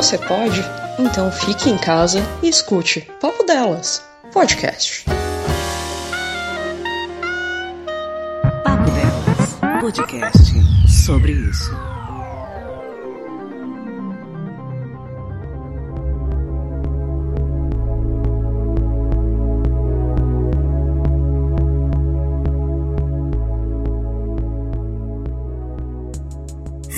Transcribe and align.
Você 0.00 0.16
pode? 0.16 0.64
Então 0.98 1.30
fique 1.30 1.68
em 1.68 1.76
casa 1.76 2.22
e 2.42 2.48
escute 2.48 3.02
Papo 3.20 3.44
Delas, 3.44 4.02
podcast. 4.32 5.04
Papo 8.64 8.90
Delas, 8.92 9.82
podcast 9.82 10.54
sobre 10.88 11.32
isso. 11.32 11.70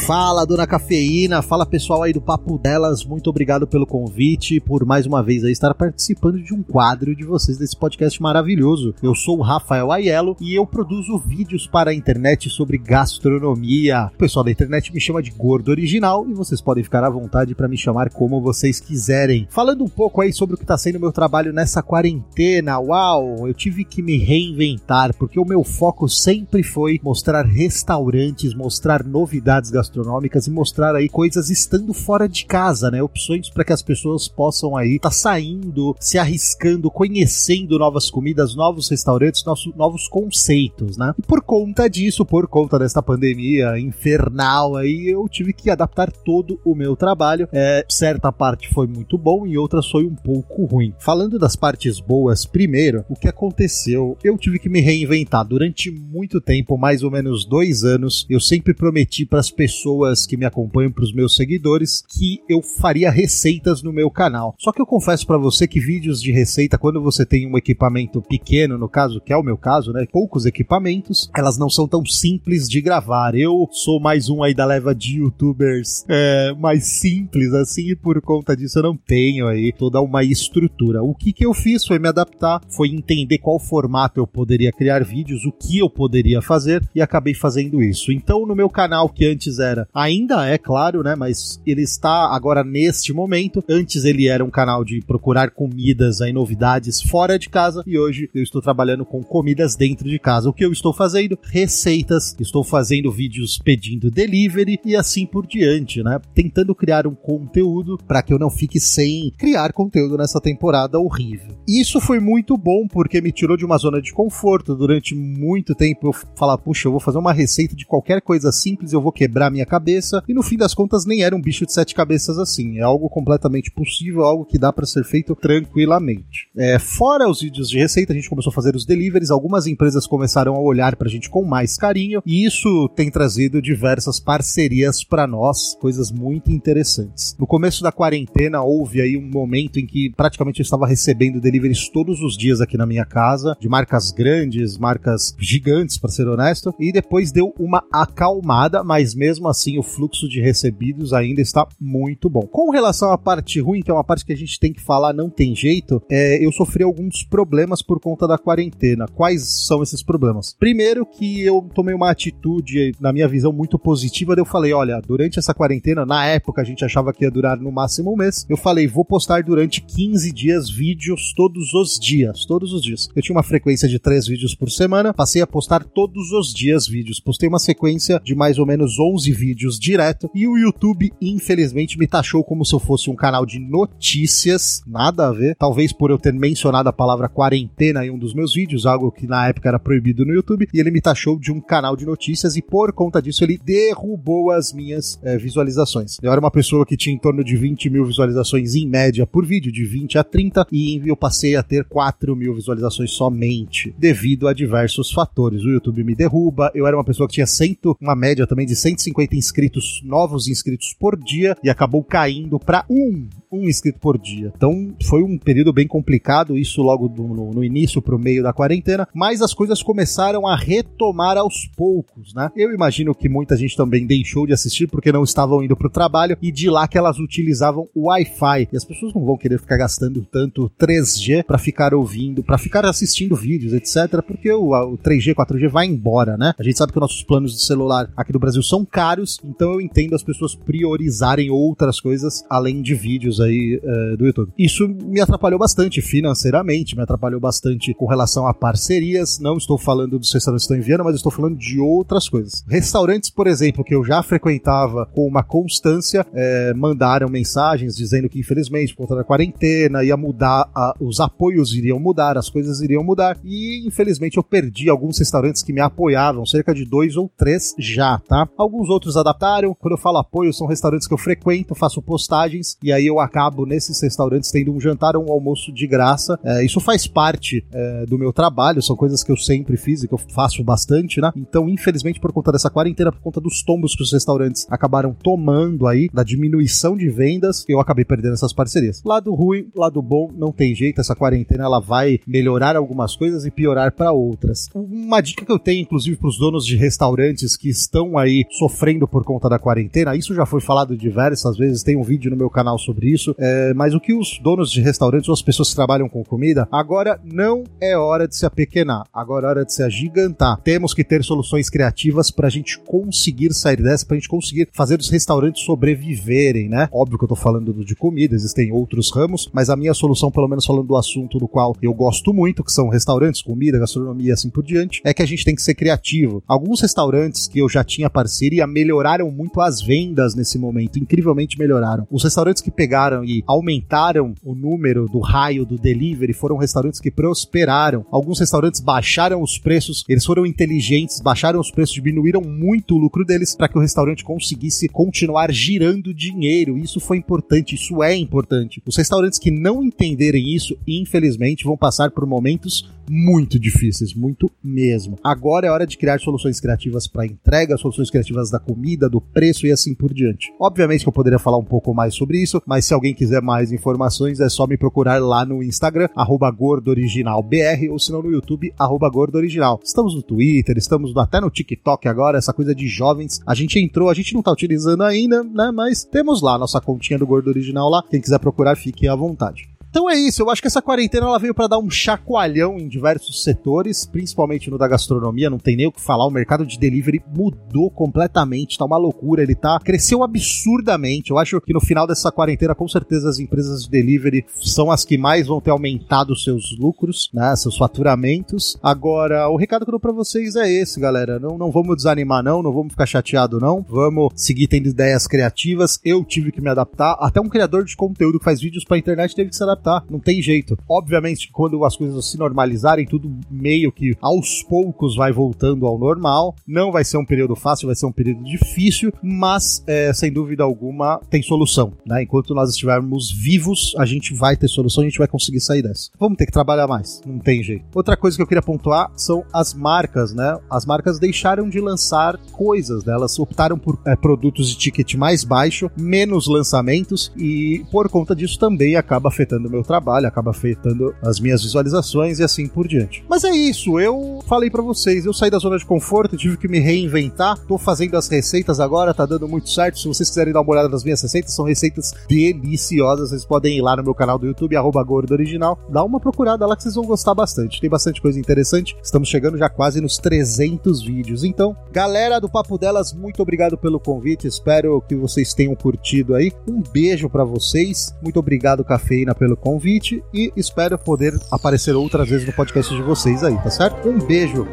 Fala, 0.06 0.44
dona 0.44 0.66
Cafeína, 0.66 1.42
fala 1.42 1.64
pessoal 1.64 2.02
aí 2.02 2.12
do 2.12 2.20
Papo 2.20 2.58
Delas, 2.58 3.04
muito 3.04 3.30
obrigado 3.30 3.68
pelo 3.68 3.86
convite, 3.86 4.58
por 4.58 4.84
mais 4.84 5.06
uma 5.06 5.22
vez 5.22 5.44
aí 5.44 5.52
estar 5.52 5.72
participando 5.74 6.42
de 6.42 6.52
um 6.52 6.60
quadro 6.60 7.14
de 7.14 7.24
vocês 7.24 7.56
desse 7.56 7.76
podcast 7.76 8.20
maravilhoso. 8.20 8.96
Eu 9.00 9.14
sou 9.14 9.38
o 9.38 9.42
Rafael 9.42 9.92
Aiello 9.92 10.36
e 10.40 10.56
eu 10.56 10.66
produzo 10.66 11.18
vídeos 11.18 11.68
para 11.68 11.92
a 11.92 11.94
internet 11.94 12.50
sobre 12.50 12.78
gastronomia. 12.78 14.10
O 14.12 14.18
pessoal 14.18 14.44
da 14.44 14.50
internet 14.50 14.92
me 14.92 15.00
chama 15.00 15.22
de 15.22 15.30
Gordo 15.30 15.70
Original 15.70 16.28
e 16.28 16.34
vocês 16.34 16.60
podem 16.60 16.82
ficar 16.82 17.04
à 17.04 17.10
vontade 17.10 17.54
para 17.54 17.68
me 17.68 17.78
chamar 17.78 18.10
como 18.10 18.42
vocês 18.42 18.80
quiserem. 18.80 19.46
Falando 19.50 19.84
um 19.84 19.88
pouco 19.88 20.20
aí 20.20 20.32
sobre 20.32 20.56
o 20.56 20.58
que 20.58 20.64
está 20.64 20.76
sendo 20.76 20.98
meu 20.98 21.12
trabalho 21.12 21.52
nessa 21.52 21.80
quarentena, 21.80 22.76
uau, 22.80 23.46
eu 23.46 23.54
tive 23.54 23.84
que 23.84 24.02
me 24.02 24.18
reinventar 24.18 25.14
porque 25.14 25.38
o 25.38 25.46
meu 25.46 25.62
foco 25.62 26.08
sempre 26.08 26.64
foi 26.64 26.98
mostrar 27.04 27.46
restaurantes, 27.46 28.52
mostrar 28.52 29.04
novidades 29.04 29.70
gastronômicas 29.70 29.91
gastronômicas 29.92 30.46
e 30.46 30.50
mostrar 30.50 30.96
aí 30.96 31.08
coisas 31.08 31.50
estando 31.50 31.92
fora 31.92 32.28
de 32.28 32.46
casa, 32.46 32.90
né? 32.90 33.02
Opções 33.02 33.50
para 33.50 33.64
que 33.64 33.72
as 33.72 33.82
pessoas 33.82 34.26
possam 34.26 34.76
aí 34.76 34.96
estar 34.96 35.10
tá 35.10 35.14
saindo, 35.14 35.94
se 36.00 36.18
arriscando, 36.18 36.90
conhecendo 36.90 37.78
novas 37.78 38.10
comidas, 38.10 38.54
novos 38.54 38.88
restaurantes, 38.88 39.44
nossos 39.44 39.74
novos 39.76 40.08
conceitos, 40.08 40.96
né? 40.96 41.14
E 41.18 41.22
por 41.22 41.42
conta 41.42 41.88
disso, 41.88 42.24
por 42.24 42.48
conta 42.48 42.78
desta 42.78 43.02
pandemia 43.02 43.78
infernal 43.78 44.76
aí, 44.76 45.08
eu 45.08 45.28
tive 45.28 45.52
que 45.52 45.70
adaptar 45.70 46.10
todo 46.10 46.58
o 46.64 46.74
meu 46.74 46.96
trabalho. 46.96 47.48
É, 47.52 47.84
certa 47.88 48.32
parte 48.32 48.72
foi 48.72 48.86
muito 48.86 49.18
bom 49.18 49.46
e 49.46 49.58
outras 49.58 49.88
foi 49.90 50.04
um 50.04 50.14
pouco 50.14 50.64
ruim. 50.64 50.94
Falando 50.98 51.38
das 51.38 51.54
partes 51.54 52.00
boas, 52.00 52.46
primeiro, 52.46 53.04
o 53.08 53.14
que 53.14 53.28
aconteceu? 53.28 54.16
Eu 54.24 54.38
tive 54.38 54.58
que 54.58 54.68
me 54.68 54.80
reinventar 54.80 55.46
durante 55.46 55.90
muito 55.90 56.40
tempo, 56.40 56.78
mais 56.78 57.02
ou 57.02 57.10
menos 57.10 57.44
dois 57.44 57.84
anos. 57.84 58.26
Eu 58.30 58.40
sempre 58.40 58.72
prometi 58.72 59.26
para 59.26 59.40
as 59.40 59.50
pessoas 59.50 59.81
pessoas 59.82 60.24
que 60.24 60.36
me 60.36 60.46
acompanham, 60.46 60.92
para 60.92 61.02
os 61.02 61.12
meus 61.12 61.34
seguidores, 61.34 62.04
que 62.08 62.40
eu 62.48 62.62
faria 62.62 63.10
receitas 63.10 63.82
no 63.82 63.92
meu 63.92 64.10
canal. 64.10 64.54
Só 64.58 64.70
que 64.70 64.80
eu 64.80 64.86
confesso 64.86 65.26
para 65.26 65.36
você 65.36 65.66
que 65.66 65.80
vídeos 65.80 66.22
de 66.22 66.30
receita, 66.30 66.78
quando 66.78 67.02
você 67.02 67.26
tem 67.26 67.46
um 67.46 67.58
equipamento 67.58 68.22
pequeno, 68.22 68.78
no 68.78 68.88
caso, 68.88 69.20
que 69.20 69.32
é 69.32 69.36
o 69.36 69.42
meu 69.42 69.56
caso, 69.56 69.92
né? 69.92 70.06
Poucos 70.10 70.46
equipamentos, 70.46 71.30
elas 71.36 71.58
não 71.58 71.68
são 71.68 71.88
tão 71.88 72.04
simples 72.06 72.68
de 72.68 72.80
gravar. 72.80 73.34
Eu 73.34 73.68
sou 73.72 74.00
mais 74.00 74.28
um 74.28 74.42
aí 74.42 74.54
da 74.54 74.64
leva 74.64 74.94
de 74.94 75.18
youtubers 75.18 76.04
é, 76.08 76.54
mais 76.54 76.84
simples, 77.00 77.52
assim, 77.52 77.90
e 77.90 77.96
por 77.96 78.20
conta 78.20 78.56
disso 78.56 78.78
eu 78.78 78.84
não 78.84 78.96
tenho 78.96 79.48
aí 79.48 79.72
toda 79.72 80.00
uma 80.00 80.22
estrutura. 80.22 81.02
O 81.02 81.14
que, 81.14 81.32
que 81.32 81.44
eu 81.44 81.54
fiz 81.54 81.84
foi 81.84 81.98
me 81.98 82.08
adaptar, 82.08 82.60
foi 82.68 82.88
entender 82.88 83.38
qual 83.38 83.58
formato 83.58 84.20
eu 84.20 84.26
poderia 84.26 84.70
criar 84.70 85.02
vídeos, 85.02 85.44
o 85.44 85.52
que 85.52 85.78
eu 85.78 85.90
poderia 85.90 86.40
fazer, 86.40 86.82
e 86.94 87.00
acabei 87.00 87.34
fazendo 87.34 87.82
isso. 87.82 88.12
Então, 88.12 88.46
no 88.46 88.54
meu 88.54 88.68
canal, 88.68 89.08
que 89.08 89.24
antes 89.24 89.58
era 89.58 89.71
era. 89.72 89.88
Ainda 89.92 90.46
é, 90.46 90.58
claro, 90.58 91.02
né? 91.02 91.14
Mas 91.16 91.60
ele 91.66 91.82
está 91.82 92.34
agora 92.34 92.62
neste 92.62 93.12
momento. 93.12 93.64
Antes 93.68 94.04
ele 94.04 94.28
era 94.28 94.44
um 94.44 94.50
canal 94.50 94.84
de 94.84 95.00
procurar 95.00 95.50
comidas 95.50 96.20
aí, 96.20 96.32
novidades 96.32 97.00
fora 97.02 97.38
de 97.38 97.48
casa. 97.48 97.82
E 97.86 97.98
hoje 97.98 98.28
eu 98.34 98.42
estou 98.42 98.62
trabalhando 98.62 99.04
com 99.04 99.22
comidas 99.22 99.74
dentro 99.74 100.08
de 100.08 100.18
casa. 100.18 100.48
O 100.48 100.52
que 100.52 100.64
eu 100.64 100.72
estou 100.72 100.92
fazendo? 100.92 101.38
Receitas. 101.42 102.36
Estou 102.38 102.62
fazendo 102.62 103.10
vídeos 103.10 103.58
pedindo 103.58 104.10
delivery 104.10 104.78
e 104.84 104.94
assim 104.94 105.26
por 105.26 105.46
diante, 105.46 106.02
né? 106.02 106.20
Tentando 106.34 106.74
criar 106.74 107.06
um 107.06 107.14
conteúdo 107.14 107.98
para 108.06 108.22
que 108.22 108.32
eu 108.32 108.38
não 108.38 108.50
fique 108.50 108.78
sem 108.78 109.32
criar 109.38 109.72
conteúdo 109.72 110.16
nessa 110.16 110.40
temporada 110.40 110.98
horrível. 110.98 111.56
Isso 111.66 112.00
foi 112.00 112.20
muito 112.20 112.56
bom 112.56 112.86
porque 112.86 113.20
me 113.20 113.32
tirou 113.32 113.56
de 113.56 113.64
uma 113.64 113.78
zona 113.78 114.00
de 114.00 114.12
conforto 114.12 114.74
durante 114.74 115.14
muito 115.14 115.74
tempo. 115.74 116.08
Eu 116.08 116.12
falar, 116.36 116.58
puxa, 116.58 116.88
eu 116.88 116.92
vou 116.92 117.00
fazer 117.00 117.18
uma 117.18 117.32
receita 117.32 117.74
de 117.74 117.86
qualquer 117.86 118.20
coisa 118.20 118.52
simples, 118.52 118.92
eu 118.92 119.00
vou 119.00 119.12
quebrar 119.12 119.50
minha 119.50 119.61
cabeça, 119.66 120.22
e 120.28 120.34
no 120.34 120.42
fim 120.42 120.56
das 120.56 120.74
contas 120.74 121.04
nem 121.04 121.22
era 121.22 121.34
um 121.34 121.40
bicho 121.40 121.66
de 121.66 121.72
sete 121.72 121.94
cabeças 121.94 122.38
assim. 122.38 122.78
É 122.78 122.82
algo 122.82 123.08
completamente 123.08 123.70
possível, 123.70 124.22
algo 124.22 124.44
que 124.44 124.58
dá 124.58 124.72
para 124.72 124.86
ser 124.86 125.04
feito 125.04 125.34
tranquilamente. 125.34 126.48
É, 126.56 126.78
fora 126.78 127.28
os 127.28 127.40
vídeos 127.40 127.68
de 127.68 127.78
receita, 127.78 128.12
a 128.12 128.16
gente 128.16 128.28
começou 128.28 128.50
a 128.50 128.54
fazer 128.54 128.76
os 128.76 128.84
deliveries, 128.84 129.30
algumas 129.30 129.66
empresas 129.66 130.06
começaram 130.06 130.54
a 130.54 130.60
olhar 130.60 130.96
pra 130.96 131.08
gente 131.08 131.30
com 131.30 131.44
mais 131.44 131.76
carinho, 131.76 132.22
e 132.26 132.44
isso 132.44 132.88
tem 132.94 133.10
trazido 133.10 133.60
diversas 133.62 134.18
parcerias 134.20 135.04
para 135.04 135.26
nós, 135.26 135.76
coisas 135.80 136.10
muito 136.10 136.50
interessantes. 136.50 137.36
No 137.38 137.46
começo 137.46 137.82
da 137.82 137.92
quarentena, 137.92 138.62
houve 138.62 139.00
aí 139.00 139.16
um 139.16 139.28
momento 139.28 139.78
em 139.78 139.86
que 139.86 140.10
praticamente 140.16 140.60
eu 140.60 140.64
estava 140.64 140.86
recebendo 140.86 141.40
deliveries 141.40 141.88
todos 141.88 142.20
os 142.20 142.36
dias 142.36 142.60
aqui 142.60 142.76
na 142.76 142.86
minha 142.86 143.04
casa, 143.04 143.56
de 143.60 143.68
marcas 143.68 144.10
grandes, 144.10 144.78
marcas 144.78 145.34
gigantes, 145.38 145.98
para 145.98 146.10
ser 146.10 146.28
honesto, 146.28 146.74
e 146.78 146.92
depois 146.92 147.32
deu 147.32 147.54
uma 147.58 147.82
acalmada, 147.92 148.82
mas 148.82 149.14
mesmo 149.14 149.48
assim 149.52 149.78
o 149.78 149.82
fluxo 149.82 150.28
de 150.28 150.40
recebidos 150.40 151.12
ainda 151.12 151.40
está 151.40 151.66
muito 151.80 152.28
bom. 152.28 152.42
Com 152.42 152.70
relação 152.70 153.12
à 153.12 153.18
parte 153.18 153.60
ruim, 153.60 153.80
que 153.80 153.90
é 153.90 153.94
uma 153.94 154.02
parte 154.02 154.24
que 154.24 154.32
a 154.32 154.36
gente 154.36 154.58
tem 154.58 154.72
que 154.72 154.80
falar, 154.80 155.12
não 155.12 155.30
tem 155.30 155.54
jeito, 155.54 156.02
é, 156.10 156.44
eu 156.44 156.50
sofri 156.50 156.82
alguns 156.82 157.22
problemas 157.22 157.80
por 157.80 158.00
conta 158.00 158.26
da 158.26 158.36
quarentena. 158.36 159.06
Quais 159.06 159.66
são 159.66 159.82
esses 159.82 160.02
problemas? 160.02 160.56
Primeiro 160.58 161.06
que 161.06 161.42
eu 161.42 161.68
tomei 161.74 161.94
uma 161.94 162.10
atitude, 162.10 162.92
na 163.00 163.12
minha 163.12 163.28
visão, 163.28 163.52
muito 163.52 163.78
positiva, 163.78 164.34
eu 164.36 164.44
falei, 164.44 164.72
olha, 164.72 165.00
durante 165.00 165.38
essa 165.38 165.54
quarentena, 165.54 166.04
na 166.04 166.26
época 166.26 166.62
a 166.62 166.64
gente 166.64 166.84
achava 166.84 167.12
que 167.12 167.24
ia 167.24 167.30
durar 167.30 167.58
no 167.58 167.70
máximo 167.70 168.12
um 168.12 168.16
mês, 168.16 168.46
eu 168.48 168.56
falei, 168.56 168.88
vou 168.88 169.04
postar 169.04 169.42
durante 169.42 169.80
15 169.80 170.32
dias 170.32 170.70
vídeos 170.70 171.32
todos 171.36 171.72
os 171.74 171.98
dias, 171.98 172.44
todos 172.46 172.72
os 172.72 172.82
dias. 172.82 173.08
Eu 173.14 173.22
tinha 173.22 173.36
uma 173.36 173.42
frequência 173.42 173.88
de 173.88 173.98
3 173.98 174.26
vídeos 174.26 174.54
por 174.54 174.70
semana, 174.70 175.12
passei 175.12 175.42
a 175.42 175.46
postar 175.46 175.84
todos 175.84 176.32
os 176.32 176.52
dias 176.52 176.86
vídeos. 176.86 177.20
Postei 177.20 177.48
uma 177.48 177.58
sequência 177.58 178.20
de 178.24 178.34
mais 178.34 178.58
ou 178.58 178.66
menos 178.66 178.98
11 178.98 179.30
vídeos 179.32 179.41
direto 179.78 180.30
e 180.34 180.46
o 180.46 180.56
YouTube, 180.56 181.12
infelizmente, 181.20 181.98
me 181.98 182.06
taxou 182.06 182.44
como 182.44 182.64
se 182.64 182.74
eu 182.74 182.78
fosse 182.78 183.10
um 183.10 183.16
canal 183.16 183.44
de 183.44 183.58
notícias, 183.58 184.82
nada 184.86 185.28
a 185.28 185.32
ver. 185.32 185.56
Talvez 185.56 185.92
por 185.92 186.10
eu 186.10 186.18
ter 186.18 186.32
mencionado 186.32 186.88
a 186.88 186.92
palavra 186.92 187.28
quarentena 187.28 188.04
em 188.04 188.10
um 188.10 188.18
dos 188.18 188.34
meus 188.34 188.54
vídeos, 188.54 188.86
algo 188.86 189.10
que 189.10 189.26
na 189.26 189.48
época 189.48 189.68
era 189.68 189.78
proibido 189.78 190.24
no 190.24 190.32
YouTube, 190.32 190.68
e 190.72 190.80
ele 190.80 190.90
me 190.90 191.00
taxou 191.00 191.38
de 191.38 191.52
um 191.52 191.60
canal 191.60 191.96
de 191.96 192.06
notícias 192.06 192.56
e 192.56 192.62
por 192.62 192.92
conta 192.92 193.20
disso 193.20 193.44
ele 193.44 193.58
derrubou 193.64 194.50
as 194.50 194.72
minhas 194.72 195.18
é, 195.22 195.36
visualizações. 195.36 196.16
Eu 196.22 196.30
era 196.30 196.40
uma 196.40 196.50
pessoa 196.50 196.86
que 196.86 196.96
tinha 196.96 197.14
em 197.14 197.18
torno 197.18 197.42
de 197.42 197.56
20 197.56 197.90
mil 197.90 198.04
visualizações 198.04 198.74
em 198.74 198.86
média 198.86 199.26
por 199.26 199.44
vídeo, 199.44 199.72
de 199.72 199.84
20 199.84 200.18
a 200.18 200.24
30, 200.24 200.66
e 200.70 201.00
eu 201.04 201.16
passei 201.16 201.56
a 201.56 201.62
ter 201.62 201.84
4 201.84 202.34
mil 202.36 202.54
visualizações 202.54 203.10
somente, 203.12 203.94
devido 203.98 204.48
a 204.48 204.52
diversos 204.52 205.10
fatores. 205.10 205.64
O 205.64 205.70
YouTube 205.70 206.04
me 206.04 206.14
derruba, 206.14 206.70
eu 206.74 206.86
era 206.86 206.96
uma 206.96 207.04
pessoa 207.04 207.28
que 207.28 207.34
tinha 207.34 207.46
cento, 207.46 207.96
uma 208.00 208.14
média 208.14 208.46
também 208.46 208.66
de 208.66 208.76
150 208.76 209.31
150 209.32 209.36
inscritos, 209.36 210.02
novos 210.04 210.48
inscritos 210.48 210.94
por 210.98 211.16
dia, 211.16 211.56
e 211.62 211.70
acabou 211.70 212.04
caindo 212.04 212.58
para 212.58 212.84
um, 212.88 213.28
um 213.50 213.68
inscrito 213.68 213.98
por 213.98 214.18
dia. 214.18 214.52
Então 214.54 214.94
foi 215.04 215.22
um 215.22 215.38
período 215.38 215.72
bem 215.72 215.86
complicado, 215.86 216.58
isso 216.58 216.82
logo 216.82 217.08
do, 217.08 217.22
no, 217.22 217.50
no 217.50 217.64
início 217.64 218.02
para 218.02 218.14
o 218.14 218.18
meio 218.18 218.42
da 218.42 218.52
quarentena, 218.52 219.08
mas 219.14 219.40
as 219.40 219.54
coisas 219.54 219.82
começaram 219.82 220.46
a 220.46 220.56
retomar 220.56 221.36
aos 221.36 221.66
poucos, 221.76 222.34
né? 222.34 222.50
Eu 222.56 222.72
imagino 222.72 223.14
que 223.14 223.28
muita 223.28 223.56
gente 223.56 223.76
também 223.76 224.06
deixou 224.06 224.46
de 224.46 224.52
assistir 224.52 224.86
porque 224.86 225.12
não 225.12 225.24
estavam 225.24 225.62
indo 225.62 225.76
para 225.76 225.86
o 225.86 225.90
trabalho 225.90 226.36
e 226.40 226.52
de 226.52 226.68
lá 226.68 226.86
que 226.86 226.98
elas 226.98 227.18
utilizavam 227.18 227.88
o 227.94 228.08
Wi-Fi. 228.08 228.68
E 228.72 228.76
as 228.76 228.84
pessoas 228.84 229.14
não 229.14 229.24
vão 229.24 229.36
querer 229.36 229.58
ficar 229.58 229.76
gastando 229.76 230.26
tanto 230.30 230.70
3G 230.78 231.44
para 231.44 231.58
ficar 231.58 231.94
ouvindo, 231.94 232.42
para 232.42 232.58
ficar 232.58 232.84
assistindo 232.84 233.36
vídeos, 233.36 233.72
etc. 233.72 234.22
Porque 234.26 234.50
o, 234.52 234.72
o 234.72 234.98
3G, 234.98 235.34
4G 235.34 235.68
vai 235.68 235.86
embora, 235.86 236.36
né? 236.36 236.54
A 236.58 236.62
gente 236.62 236.78
sabe 236.78 236.92
que 236.92 237.00
nossos 237.00 237.22
planos 237.22 237.52
de 237.52 237.62
celular 237.62 238.10
aqui 238.16 238.32
do 238.32 238.38
Brasil 238.38 238.62
são 238.62 238.84
caros 238.84 239.21
então 239.44 239.72
eu 239.72 239.80
entendo 239.80 240.14
as 240.14 240.22
pessoas 240.22 240.54
priorizarem 240.54 241.50
outras 241.50 242.00
coisas 242.00 242.44
além 242.48 242.82
de 242.82 242.94
vídeos 242.94 243.40
aí 243.40 243.80
uh, 243.82 244.16
do 244.16 244.26
YouTube. 244.26 244.52
Isso 244.58 244.88
me 244.88 245.20
atrapalhou 245.20 245.58
bastante 245.58 246.00
financeiramente, 246.00 246.96
me 246.96 247.02
atrapalhou 247.02 247.40
bastante 247.40 247.94
com 247.94 248.06
relação 248.06 248.46
a 248.46 248.54
parcerias. 248.54 249.38
Não 249.38 249.56
estou 249.56 249.78
falando 249.78 250.18
dos 250.18 250.32
restaurantes 250.32 250.66
que 250.66 250.72
estão 250.72 250.82
em 250.82 250.86
Viena, 250.86 251.04
mas 251.04 251.16
estou 251.16 251.32
falando 251.32 251.56
de 251.56 251.78
outras 251.78 252.28
coisas. 252.28 252.64
Restaurantes, 252.68 253.30
por 253.30 253.46
exemplo, 253.46 253.84
que 253.84 253.94
eu 253.94 254.04
já 254.04 254.22
frequentava 254.22 255.06
com 255.06 255.26
uma 255.26 255.42
constância, 255.42 256.26
é, 256.32 256.74
mandaram 256.74 257.28
mensagens 257.28 257.96
dizendo 257.96 258.28
que 258.28 258.40
infelizmente 258.40 258.94
por 258.94 259.02
conta 259.02 259.16
da 259.16 259.24
quarentena 259.24 260.04
ia 260.04 260.16
mudar, 260.16 260.70
a, 260.74 260.94
os 261.00 261.20
apoios 261.20 261.74
iriam 261.74 261.98
mudar, 261.98 262.36
as 262.38 262.48
coisas 262.48 262.80
iriam 262.80 263.02
mudar 263.02 263.38
e 263.44 263.86
infelizmente 263.86 264.36
eu 264.36 264.42
perdi 264.42 264.88
alguns 264.88 265.18
restaurantes 265.18 265.62
que 265.62 265.72
me 265.72 265.80
apoiavam, 265.80 266.46
cerca 266.46 266.74
de 266.74 266.84
dois 266.84 267.16
ou 267.16 267.30
três 267.36 267.74
já, 267.78 268.18
tá? 268.18 268.48
Alguns 268.56 268.88
outros 268.88 269.01
outros 269.02 269.16
adaptaram. 269.16 269.74
Quando 269.74 269.92
eu 269.92 269.98
falo 269.98 270.18
apoio, 270.18 270.52
são 270.52 270.66
restaurantes 270.66 271.08
que 271.08 271.14
eu 271.14 271.18
frequento, 271.18 271.74
faço 271.74 272.00
postagens 272.00 272.76
e 272.82 272.92
aí 272.92 273.06
eu 273.06 273.18
acabo 273.18 273.66
nesses 273.66 274.00
restaurantes 274.00 274.50
tendo 274.50 274.72
um 274.72 274.80
jantar 274.80 275.16
ou 275.16 275.28
um 275.28 275.32
almoço 275.32 275.72
de 275.72 275.86
graça. 275.86 276.38
É, 276.44 276.64
isso 276.64 276.80
faz 276.80 277.06
parte 277.06 277.64
é, 277.72 278.06
do 278.06 278.18
meu 278.18 278.32
trabalho, 278.32 278.80
são 278.80 278.94
coisas 278.94 279.24
que 279.24 279.32
eu 279.32 279.36
sempre 279.36 279.76
fiz 279.76 280.02
e 280.02 280.08
que 280.08 280.14
eu 280.14 280.18
faço 280.18 280.62
bastante, 280.62 281.20
né? 281.20 281.32
Então, 281.36 281.68
infelizmente, 281.68 282.20
por 282.20 282.32
conta 282.32 282.52
dessa 282.52 282.70
quarentena, 282.70 283.10
por 283.10 283.20
conta 283.20 283.40
dos 283.40 283.62
tombos 283.62 283.96
que 283.96 284.02
os 284.02 284.12
restaurantes 284.12 284.66
acabaram 284.70 285.14
tomando 285.14 285.86
aí, 285.86 286.08
da 286.12 286.22
diminuição 286.22 286.96
de 286.96 287.08
vendas, 287.08 287.64
eu 287.68 287.80
acabei 287.80 288.04
perdendo 288.04 288.34
essas 288.34 288.52
parcerias. 288.52 289.02
Lado 289.04 289.34
ruim, 289.34 289.68
lado 289.74 290.00
bom, 290.00 290.30
não 290.36 290.52
tem 290.52 290.74
jeito, 290.74 291.00
essa 291.00 291.16
quarentena 291.16 291.64
ela 291.64 291.80
vai 291.80 292.20
melhorar 292.26 292.76
algumas 292.76 293.16
coisas 293.16 293.44
e 293.44 293.50
piorar 293.50 293.92
para 293.92 294.12
outras. 294.12 294.68
Uma 294.74 295.20
dica 295.20 295.44
que 295.44 295.52
eu 295.52 295.58
tenho, 295.58 295.82
inclusive, 295.82 296.16
para 296.16 296.28
os 296.28 296.38
donos 296.38 296.64
de 296.64 296.76
restaurantes 296.76 297.56
que 297.56 297.68
estão 297.68 298.16
aí 298.16 298.44
sofrendo 298.50 298.91
por 299.00 299.24
conta 299.24 299.48
da 299.48 299.58
quarentena, 299.58 300.16
isso 300.16 300.34
já 300.34 300.46
foi 300.46 300.60
falado 300.60 300.96
diversas 300.96 301.56
vezes, 301.56 301.82
tem 301.82 301.96
um 301.96 302.02
vídeo 302.02 302.30
no 302.30 302.36
meu 302.36 302.50
canal 302.50 302.78
sobre 302.78 303.10
isso, 303.10 303.34
é, 303.38 303.72
mas 303.74 303.94
o 303.94 304.00
que 304.00 304.12
os 304.12 304.38
donos 304.42 304.70
de 304.70 304.80
restaurantes 304.80 305.28
ou 305.28 305.32
as 305.32 305.42
pessoas 305.42 305.70
que 305.70 305.74
trabalham 305.74 306.08
com 306.08 306.24
comida, 306.24 306.68
agora 306.70 307.20
não 307.24 307.64
é 307.80 307.96
hora 307.96 308.28
de 308.28 308.36
se 308.36 308.46
apequenar, 308.46 309.04
agora 309.12 309.46
é 309.46 309.50
hora 309.50 309.64
de 309.64 309.72
se 309.72 309.82
agigantar. 309.82 310.60
Temos 310.62 310.94
que 310.94 311.04
ter 311.04 311.24
soluções 311.24 311.68
criativas 311.68 312.30
para 312.30 312.46
a 312.46 312.50
gente 312.50 312.78
conseguir 312.78 313.52
sair 313.52 313.82
dessa, 313.82 314.06
para 314.06 314.16
a 314.16 314.18
gente 314.18 314.28
conseguir 314.28 314.68
fazer 314.72 314.98
os 315.00 315.08
restaurantes 315.08 315.62
sobreviverem, 315.64 316.68
né? 316.68 316.88
Óbvio 316.92 317.18
que 317.18 317.24
eu 317.24 317.28
tô 317.28 317.36
falando 317.36 317.72
de 317.84 317.94
comida, 317.94 318.34
existem 318.34 318.72
outros 318.72 319.10
ramos, 319.10 319.48
mas 319.52 319.70
a 319.70 319.76
minha 319.76 319.94
solução, 319.94 320.30
pelo 320.30 320.48
menos 320.48 320.66
falando 320.66 320.86
do 320.86 320.96
assunto 320.96 321.38
do 321.38 321.48
qual 321.48 321.76
eu 321.82 321.94
gosto 321.94 322.32
muito, 322.32 322.64
que 322.64 322.72
são 322.72 322.88
restaurantes, 322.88 323.42
comida, 323.42 323.78
gastronomia 323.78 324.30
e 324.30 324.32
assim 324.32 324.50
por 324.50 324.62
diante, 324.62 325.00
é 325.04 325.14
que 325.14 325.22
a 325.22 325.26
gente 325.26 325.44
tem 325.44 325.54
que 325.54 325.62
ser 325.62 325.74
criativo. 325.74 326.42
Alguns 326.46 326.80
restaurantes 326.80 327.48
que 327.48 327.58
eu 327.58 327.68
já 327.68 327.84
tinha 327.84 328.10
parceria 328.10 328.66
melhoraram 328.82 329.30
muito 329.30 329.60
as 329.60 329.80
vendas 329.80 330.34
nesse 330.34 330.58
momento, 330.58 330.98
incrivelmente 330.98 331.58
melhoraram. 331.58 332.06
Os 332.10 332.24
restaurantes 332.24 332.60
que 332.60 332.70
pegaram 332.70 333.24
e 333.24 333.44
aumentaram 333.46 334.34
o 334.42 334.54
número 334.54 335.06
do 335.06 335.20
raio 335.20 335.64
do 335.64 335.78
delivery 335.78 336.32
foram 336.32 336.56
restaurantes 336.56 337.00
que 337.00 337.10
prosperaram. 337.10 338.04
Alguns 338.10 338.40
restaurantes 338.40 338.80
baixaram 338.80 339.40
os 339.40 339.58
preços, 339.58 340.04
eles 340.08 340.24
foram 340.24 340.44
inteligentes, 340.44 341.20
baixaram 341.20 341.60
os 341.60 341.70
preços, 341.70 341.94
diminuíram 341.94 342.40
muito 342.40 342.96
o 342.96 342.98
lucro 342.98 343.24
deles 343.24 343.54
para 343.54 343.68
que 343.68 343.78
o 343.78 343.80
restaurante 343.80 344.24
conseguisse 344.24 344.88
continuar 344.88 345.52
girando 345.52 346.12
dinheiro. 346.12 346.76
Isso 346.76 346.98
foi 346.98 347.16
importante, 347.18 347.74
isso 347.76 348.02
é 348.02 348.16
importante. 348.16 348.82
Os 348.84 348.96
restaurantes 348.96 349.38
que 349.38 349.50
não 349.50 349.82
entenderem 349.82 350.52
isso, 350.52 350.76
infelizmente, 350.86 351.64
vão 351.64 351.76
passar 351.76 352.10
por 352.10 352.26
momentos 352.26 352.90
muito 353.08 353.58
difíceis, 353.58 354.14
muito 354.14 354.50
mesmo. 354.62 355.18
Agora 355.22 355.66
é 355.66 355.70
hora 355.70 355.86
de 355.86 355.98
criar 355.98 356.20
soluções 356.20 356.60
criativas 356.60 357.06
para 357.06 357.26
entrega, 357.26 357.76
soluções 357.76 358.10
criativas 358.10 358.50
da 358.50 358.58
comida, 358.72 359.08
do 359.08 359.20
preço 359.20 359.66
e 359.66 359.70
assim 359.70 359.94
por 359.94 360.14
diante. 360.14 360.50
Obviamente 360.58 361.02
que 361.02 361.08
eu 361.08 361.12
poderia 361.12 361.38
falar 361.38 361.58
um 361.58 361.64
pouco 361.64 361.92
mais 361.92 362.14
sobre 362.14 362.42
isso, 362.42 362.62
mas 362.66 362.86
se 362.86 362.94
alguém 362.94 363.14
quiser 363.14 363.42
mais 363.42 363.70
informações 363.70 364.40
é 364.40 364.48
só 364.48 364.66
me 364.66 364.78
procurar 364.78 365.20
lá 365.20 365.44
no 365.44 365.62
Instagram, 365.62 366.08
gordooriginalbr, 366.56 367.90
ou 367.90 367.98
se 367.98 368.10
não 368.10 368.22
no 368.22 368.32
YouTube, 368.32 368.72
gordooriginal. 369.12 369.78
Estamos 369.84 370.14
no 370.14 370.22
Twitter, 370.22 370.78
estamos 370.78 371.14
até 371.16 371.40
no 371.40 371.50
TikTok 371.50 372.08
agora, 372.08 372.38
essa 372.38 372.52
coisa 372.52 372.74
de 372.74 372.86
jovens. 372.86 373.40
A 373.46 373.54
gente 373.54 373.78
entrou, 373.78 374.08
a 374.08 374.14
gente 374.14 374.32
não 374.32 374.42
tá 374.42 374.50
utilizando 374.52 375.02
ainda, 375.02 375.42
né? 375.42 375.70
Mas 375.74 376.04
temos 376.04 376.40
lá 376.40 376.56
nossa 376.58 376.80
continha 376.80 377.18
do 377.18 377.26
Gordo 377.26 377.48
Original 377.48 377.90
lá. 377.90 378.02
Quem 378.08 378.20
quiser 378.20 378.38
procurar, 378.38 378.76
fique 378.76 379.06
à 379.06 379.14
vontade. 379.14 379.68
Então 379.92 380.08
é 380.08 380.16
isso, 380.16 380.40
eu 380.40 380.48
acho 380.48 380.62
que 380.62 380.68
essa 380.68 380.80
quarentena 380.80 381.26
ela 381.26 381.38
veio 381.38 381.52
para 381.52 381.66
dar 381.66 381.78
um 381.78 381.90
chacoalhão 381.90 382.78
em 382.78 382.88
diversos 382.88 383.44
setores, 383.44 384.06
principalmente 384.06 384.70
no 384.70 384.78
da 384.78 384.88
gastronomia, 384.88 385.50
não 385.50 385.58
tem 385.58 385.76
nem 385.76 385.86
o 385.86 385.92
que 385.92 386.00
falar, 386.00 386.26
o 386.26 386.30
mercado 386.30 386.64
de 386.64 386.78
delivery 386.78 387.22
mudou 387.36 387.90
completamente, 387.90 388.78
tá 388.78 388.86
uma 388.86 388.96
loucura, 388.96 389.42
ele 389.42 389.54
tá 389.54 389.78
cresceu 389.84 390.22
absurdamente. 390.22 391.30
Eu 391.30 391.36
acho 391.36 391.60
que 391.60 391.74
no 391.74 391.80
final 391.80 392.06
dessa 392.06 392.32
quarentena, 392.32 392.74
com 392.74 392.88
certeza 392.88 393.28
as 393.28 393.38
empresas 393.38 393.84
de 393.84 393.90
delivery 393.90 394.46
são 394.62 394.90
as 394.90 395.04
que 395.04 395.18
mais 395.18 395.46
vão 395.46 395.60
ter 395.60 395.70
aumentado 395.70 396.34
seus 396.34 396.74
lucros, 396.78 397.28
né, 397.30 397.54
seus 397.54 397.76
faturamentos. 397.76 398.78
Agora, 398.82 399.46
o 399.50 399.58
recado 399.58 399.84
que 399.84 399.90
eu 399.90 399.98
dou 399.98 400.00
para 400.00 400.12
vocês 400.12 400.56
é 400.56 400.72
esse, 400.72 400.98
galera, 400.98 401.38
não 401.38 401.58
não 401.58 401.70
vamos 401.70 401.96
desanimar 401.96 402.42
não, 402.42 402.62
não 402.62 402.72
vamos 402.72 402.92
ficar 402.92 403.04
chateado 403.04 403.60
não. 403.60 403.84
Vamos 403.86 404.32
seguir 404.36 404.68
tendo 404.68 404.88
ideias 404.88 405.26
criativas. 405.26 406.00
Eu 406.02 406.24
tive 406.24 406.50
que 406.50 406.62
me 406.62 406.70
adaptar, 406.70 407.14
até 407.20 407.38
um 407.42 407.48
criador 407.50 407.84
de 407.84 407.94
conteúdo 407.94 408.38
que 408.38 408.44
faz 408.46 408.58
vídeos 408.58 408.86
para 408.86 408.96
internet 408.96 409.36
teve 409.36 409.50
que 409.50 409.56
se 409.56 409.62
adaptar 409.62 409.81
tá? 409.82 410.02
Não 410.08 410.18
tem 410.18 410.40
jeito. 410.42 410.78
Obviamente, 410.88 411.50
quando 411.50 411.84
as 411.84 411.96
coisas 411.96 412.30
se 412.30 412.38
normalizarem, 412.38 413.06
tudo 413.06 413.30
meio 413.50 413.92
que 413.92 414.16
aos 414.20 414.62
poucos 414.62 415.16
vai 415.16 415.32
voltando 415.32 415.86
ao 415.86 415.98
normal. 415.98 416.54
Não 416.66 416.92
vai 416.92 417.04
ser 417.04 417.16
um 417.16 417.24
período 417.24 417.56
fácil, 417.56 417.86
vai 417.86 417.96
ser 417.96 418.06
um 418.06 418.12
período 418.12 418.42
difícil, 418.44 419.12
mas 419.22 419.82
é, 419.86 420.12
sem 420.12 420.32
dúvida 420.32 420.62
alguma 420.62 421.20
tem 421.30 421.42
solução, 421.42 421.92
né? 422.06 422.22
Enquanto 422.22 422.54
nós 422.54 422.70
estivermos 422.70 423.30
vivos, 423.30 423.94
a 423.98 424.04
gente 424.04 424.34
vai 424.34 424.56
ter 424.56 424.68
solução, 424.68 425.02
a 425.02 425.06
gente 425.06 425.18
vai 425.18 425.28
conseguir 425.28 425.60
sair 425.60 425.82
dessa. 425.82 426.10
Vamos 426.18 426.36
ter 426.38 426.46
que 426.46 426.52
trabalhar 426.52 426.86
mais, 426.86 427.20
não 427.26 427.38
tem 427.38 427.62
jeito. 427.62 427.84
Outra 427.94 428.16
coisa 428.16 428.36
que 428.36 428.42
eu 428.42 428.46
queria 428.46 428.62
pontuar 428.62 429.10
são 429.16 429.44
as 429.52 429.74
marcas, 429.74 430.32
né? 430.32 430.58
As 430.70 430.86
marcas 430.86 431.18
deixaram 431.18 431.68
de 431.68 431.80
lançar 431.80 432.38
coisas, 432.52 433.04
né? 433.04 433.12
Elas 433.12 433.38
optaram 433.38 433.78
por 433.78 433.98
é, 434.06 434.14
produtos 434.14 434.68
de 434.68 434.76
ticket 434.76 435.14
mais 435.14 435.44
baixo, 435.44 435.90
menos 435.96 436.46
lançamentos 436.46 437.32
e 437.36 437.84
por 437.90 438.08
conta 438.08 438.34
disso 438.34 438.58
também 438.58 438.96
acaba 438.96 439.28
afetando 439.28 439.68
meu 439.72 439.82
trabalho, 439.82 440.26
acaba 440.26 440.50
afetando 440.50 441.14
as 441.22 441.40
minhas 441.40 441.62
visualizações 441.62 442.38
e 442.38 442.44
assim 442.44 442.66
por 442.66 442.86
diante. 442.86 443.24
Mas 443.28 443.44
é 443.44 443.50
isso, 443.50 443.98
eu 443.98 444.40
falei 444.46 444.70
para 444.70 444.82
vocês, 444.82 445.24
eu 445.24 445.32
saí 445.32 445.50
da 445.50 445.58
zona 445.58 445.78
de 445.78 445.84
conforto, 445.84 446.36
tive 446.36 446.56
que 446.56 446.68
me 446.68 446.78
reinventar, 446.78 447.58
tô 447.66 447.78
fazendo 447.78 448.16
as 448.16 448.28
receitas 448.28 448.80
agora, 448.80 449.14
tá 449.14 449.26
dando 449.26 449.48
muito 449.48 449.70
certo. 449.70 449.98
Se 449.98 450.08
vocês 450.08 450.28
quiserem 450.28 450.52
dar 450.52 450.60
uma 450.60 450.72
olhada 450.72 450.88
nas 450.88 451.04
minhas 451.04 451.22
receitas, 451.22 451.54
são 451.54 451.64
receitas 451.64 452.12
deliciosas. 452.28 453.30
Vocês 453.30 453.44
podem 453.44 453.78
ir 453.78 453.82
lá 453.82 453.96
no 453.96 454.02
meu 454.02 454.14
canal 454.14 454.38
do 454.38 454.46
YouTube, 454.46 454.76
arroba 454.76 455.02
Gordo 455.02 455.32
Original, 455.32 455.78
dá 455.88 456.04
uma 456.04 456.20
procurada 456.20 456.66
lá 456.66 456.76
que 456.76 456.82
vocês 456.82 456.94
vão 456.94 457.04
gostar 457.04 457.34
bastante. 457.34 457.80
Tem 457.80 457.90
bastante 457.90 458.20
coisa 458.20 458.38
interessante. 458.38 458.96
Estamos 459.02 459.28
chegando 459.28 459.58
já 459.58 459.68
quase 459.68 460.00
nos 460.00 460.16
300 460.18 461.02
vídeos. 461.02 461.44
Então, 461.44 461.76
galera 461.90 462.40
do 462.40 462.48
Papo 462.48 462.78
Delas, 462.78 463.12
muito 463.12 463.40
obrigado 463.42 463.76
pelo 463.78 464.00
convite. 464.00 464.46
Espero 464.46 465.00
que 465.02 465.14
vocês 465.14 465.54
tenham 465.54 465.74
curtido 465.74 466.34
aí. 466.34 466.52
Um 466.68 466.82
beijo 466.82 467.28
para 467.28 467.44
vocês. 467.44 468.14
Muito 468.22 468.38
obrigado, 468.38 468.84
Cafeína, 468.84 469.34
pelo 469.34 469.56
convite 469.62 470.22
e 470.34 470.52
espero 470.56 470.98
poder 470.98 471.32
aparecer 471.50 471.94
outras 471.94 472.28
vezes 472.28 472.46
no 472.46 472.52
podcast 472.52 472.92
de 472.94 473.00
vocês 473.00 473.44
aí, 473.44 473.56
tá 473.58 473.70
certo? 473.70 474.08
Um 474.08 474.18
beijo, 474.18 474.66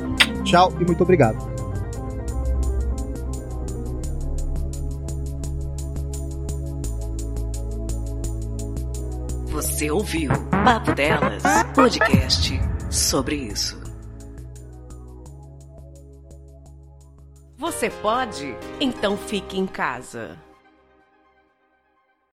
tchau 0.43 0.73
e 0.81 0.83
muito 0.83 1.03
obrigado. 1.03 1.37
Você 9.45 9.91
ouviu 9.91 10.31
Papo 10.49 10.93
Delas, 10.95 11.43
podcast 11.75 12.59
sobre 12.89 13.35
isso. 13.35 13.79
Você 17.57 17.89
pode? 17.89 18.55
Então 18.79 19.15
fique 19.15 19.59
em 19.59 19.67
casa. 19.67 20.48